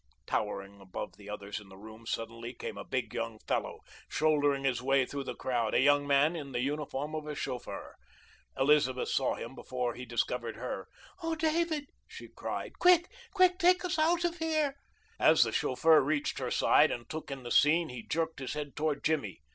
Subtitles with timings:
[0.25, 4.81] Towering above the others in the room suddenly came a big young fellow shouldering his
[4.81, 7.93] way through the crowd, a young man in the uniform of a chauffeur.
[8.57, 10.87] Elizabeth saw him before he discovered her.
[11.21, 12.79] "Oh David!" she cried.
[12.79, 13.11] "Quick!
[13.33, 13.59] Quick!
[13.59, 14.73] Take us out of here!"
[15.19, 18.75] As the chauffeur reached her side and took in the scene he jerked his head
[18.75, 19.39] toward Jimmy.